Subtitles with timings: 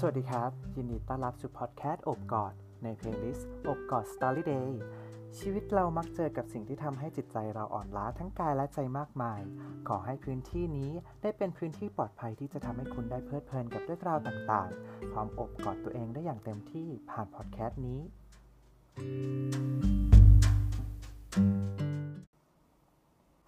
[0.00, 4.70] สวัสดีครับ ยินดีต้อนรับสู่พอดแคสต์โอบกอด ใน playlist โอบกอด Story Day
[5.38, 9.40] ชีวิตเรามักเจอกับสิ่งที่ทำให้จิตใจเราอ่อนล้าทั้งกายและใจมากมาย
[9.88, 10.90] ขอให้พื้นที่นี้
[11.22, 18.00] ได้เป็นพื้นที่ปลอดภัยที่จะทำให้คุณได้เพลิดเพลินกับเรื่องราวต่างๆ พร้อมโอบกอดตัวเองได้อย่างเต็มที่ผ่านพอดแคสต์นี้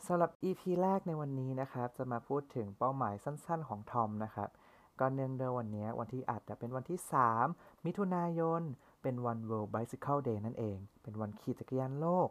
[0.07, 4.51] สำหรับ EP แรกในวันนี้นะครับ จะมาพูดถึงเป้าหมายสั้นๆ ของทอมนะครับ
[5.00, 6.99] ก็เนื่องด้วยวันนี้วันที่อาจจะเป็นวันที่
[7.43, 8.63] 3 มิถุนายน
[9.03, 12.29] เป็นวัน World Bicycle Day นั่นเอง เป็นวันขี่จักรยานโลก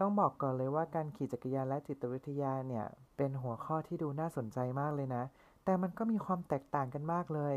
[0.00, 2.84] ต้องบอกก่อนเลยว่าการขี่จักรยานและจิตวิทยาเนี่ย
[3.16, 5.24] เป็นหัวข้อที่ดูน่าสนใจมากเลยนะ
[5.64, 7.56] แต่มันก็มีความแตกต่างกันมากเลย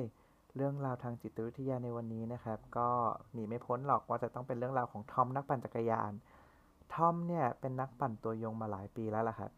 [0.55, 2.89] เรื่องราวทางจิตวิทยาในวันนี้นะครับ ก็
[3.33, 6.11] หนีไม่พ้นหรอกว่าจะต้องเป็นเรื่องราวของทอมนักปั่นจักรยาน
[6.93, 9.51] ทอมเนี่ยเป็นนักปั่นตัวยงมาหลายปีแล้วล่ะครับ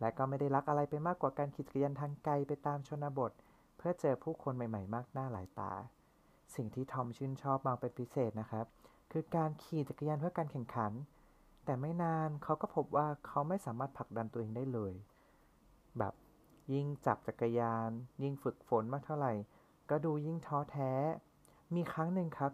[0.00, 3.32] และก็ไม่ได้รักอะไรไปมากกว่าการขี่จักรยานทางไกลไปตามชนบท
[3.78, 5.72] เพื่อเจอผู้คนใหม่ๆ มากหน้าหลายตา
[6.54, 8.66] สิ่งที่ทอมชื่นชอบมากเป็นพิเศษนะครับ
[9.12, 10.92] คือการขี่จักรยานเพื่อการแข่งขัน
[11.64, 14.92] แต่ไม่นานเขาก็พบว่าเขาไม่สามารถผลักดันตัวเองได้เลย
[15.98, 16.14] แบบ
[16.72, 17.90] ยิ่งจับจักรยาน
[18.22, 19.32] ยิ่งฝึกฝนมากเท่าไหร่
[19.90, 20.92] ก็ดูยิ่งท้อแท้
[21.74, 22.52] มีครั้งหนึ่งครับ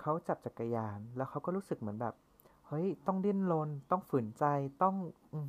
[0.00, 2.14] เขาจับจักรยานแล้วเขาก็รู้สึกเหมือนแบบ
[2.66, 4.44] เฮ้ย ต้องดิ้นรน ต้องฝืนใจ
[4.82, 4.96] ต้อง
[5.32, 5.40] อื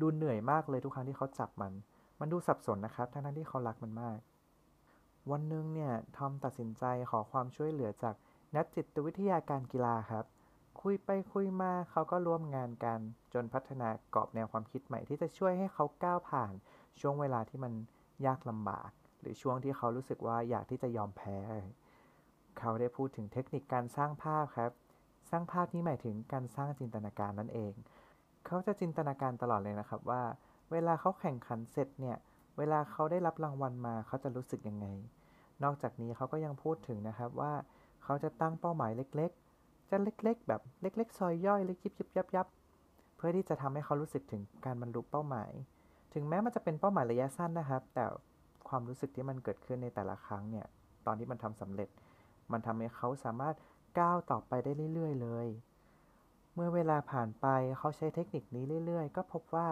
[0.00, 1.72] ดูเหนื่อยมากเลยทุกครั้งที่เขาจับมัน
[2.20, 4.18] มันดูสับสนนะครับ ทั้งๆที่เขารักมันมาก
[5.30, 8.14] วันหนึ่งเนี่ยทอมตัดสินใจขอความช่วยเหลือจาก
[8.56, 10.24] นักจิตวิทยาการกีฬาครับ
[10.80, 12.98] คุยไปคุยมาเขาก็ร่วมงานกัน
[13.34, 16.52] จนพัฒนากรอบแนวความคิดใหม่ที่จะช่วยให้เขาก้าวผ่าน
[17.00, 17.72] ช่วงเวลาที่มัน
[18.26, 21.38] ยากลำบาก หรือช่วงที่เขารู้สึกว่าอยากที่จะยอมแพ้
[22.58, 24.72] เขาได้พูดถึงเทคนิคการสร้างภาพครับ
[25.30, 27.72] สร้างภาพนี้หมายถึงการสร้างจินตนาการนั่นเอง
[28.46, 30.22] เขาจะจินตนาการตลอดเลยนะครับว่า
[30.72, 34.86] เวลาเขาแข่งขันเสร็จเนี่ยเเวลาเขาได้รับรางวัลมาเขาจะรู้สึกยังไง
[35.64, 37.52] นอกจากนี้เขาก็ยังพูดถึงนะครับว่า
[38.04, 42.46] เขาจะตั้งเป้าหมายเล็กๆ จะเล็กๆ แบบเล็ก ๆ ซอยย่อยเล็กยิบยิบยับยับ
[43.16, 45.52] เพื่อที่จะทำให้เขารู้สึกถึงการบรรลุเป้าหมาย
[46.14, 48.04] ถึงแม้มันจะเป็นเป้าหมายระยะสั้นนะครับ แต่
[48.68, 50.66] ความรู้สึกที่มันเกิดขึ้นในแต่ละครั้งเนี่ย
[51.06, 51.88] ตอนที่มันทำสำเร็จ
[52.52, 53.54] มันทำให้เขาสามารถ
[53.98, 55.48] ก้าวต่อไปได้เรื่อยๆ เลย
[56.54, 57.46] เมื่อเวลาผ่านไป
[57.78, 59.68] เขาใช้เทคนิคนี้เรื่อยๆ ก็พบว่า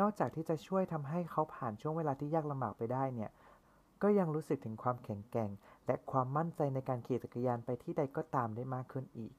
[0.00, 3.30] นอกจากที่จะช่วยทำให้เขาผ่านช่วงเวลาที่ยากลำบากไปได้เนี่ย
[4.02, 5.50] ก็ยังรู้สึกถึงความแข็งแกร่ง
[5.86, 9.32] และความมั่นใจในการขี่จักรยานไปที่ใดก็ตามได้มากขึ้นอีก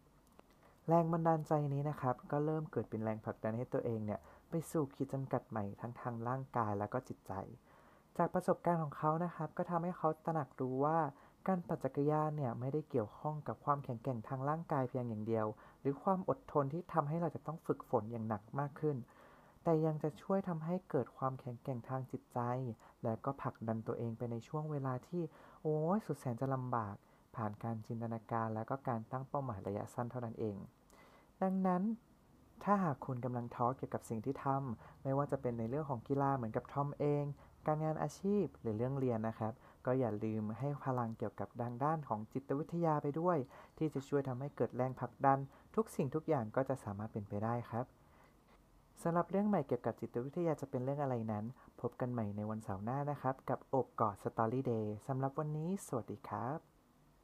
[0.87, 7.33] แรงบันดาลใจนี้นะครับ ก็เริ่มเกิดเป็นแรงผลักดันให้ตัวเองเนี่ยไปสู่ขีดจำกัดใหม่ทั้งทางร่างกายและก็จิตใจ
[8.17, 10.99] จากประสบการณ์ของเขานะครับ ก็ทำให้เขาตระหนักรู้ว่า
[11.47, 15.45] การปั่นจักรยานเนี่ยไม่ได้เกี่ยวข้องกับความแข็งแกร่งทางร่างกายเพียงอย่างเดียว
[15.81, 18.97] หรือความอดทนที่ทำให้เราจะต้องฝึกฝนอย่างหนักมากขึ้น
[19.69, 22.39] แต่ยังจะช่วยทำให้เกิดความแข็งแกร่งทางจิตใจ
[23.03, 25.21] และก็ผลักดันตัวเองไปในช่วงเวลาที่
[25.61, 26.95] โอ้ยสุดแสนจะลำบาก
[27.35, 30.57] ผ่านการจินตนาการและก็การตั้งเป้าหมายระยะสั้นเท่านั้นเอง
[31.41, 31.83] ดังนั้น
[32.63, 37.23] ถ้าหากคุณกำลังท้อเกี่ยวกับสิ่งที่ทำไม่ว่าจะเป็นในเรื่องของกีฬาเหมือนกับทอมเอง
[37.67, 39.53] การงานอาชีพหรือเรื่องเรียนนะครับ
[39.85, 43.37] ก็อย่าลืมให้พลังเกี่ยวกับดังด้านของจิตวิทยาไปด้วย
[43.77, 45.37] ที่จะช่วยทำให้เกิดแรงผลักดัน
[45.75, 47.98] ทุกสิ่งทุกอย่างก็จะสามารถเป็นไปได้ครับ
[49.03, 51.45] สำหรับเรื่องใหม่เกี่ยวกับจิตวิทยาจะเป็นเรื่องอะไรนั้น
[51.81, 56.78] พบกันใหม่ในวันเสาร์หน้านะครับ กับอบกอดสตอรี่เดย์สำหรับวันนี้ สวัสดีครับ